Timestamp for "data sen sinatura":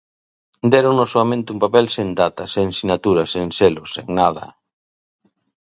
2.21-3.23